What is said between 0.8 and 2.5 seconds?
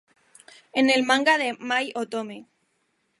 el Manga de Mai-Otome.